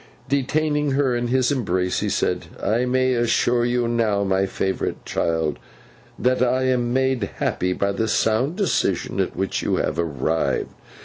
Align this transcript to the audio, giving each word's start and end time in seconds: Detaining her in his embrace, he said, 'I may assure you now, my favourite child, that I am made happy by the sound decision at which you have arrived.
Detaining 0.27 0.93
her 0.93 1.15
in 1.15 1.27
his 1.27 1.51
embrace, 1.51 1.99
he 1.99 2.09
said, 2.09 2.47
'I 2.59 2.85
may 2.87 3.13
assure 3.13 3.63
you 3.65 3.87
now, 3.87 4.23
my 4.23 4.47
favourite 4.47 5.05
child, 5.05 5.59
that 6.17 6.41
I 6.41 6.63
am 6.63 6.91
made 6.91 7.21
happy 7.35 7.73
by 7.73 7.91
the 7.91 8.07
sound 8.07 8.55
decision 8.55 9.19
at 9.19 9.35
which 9.35 9.61
you 9.61 9.75
have 9.75 9.99
arrived. 9.99 10.73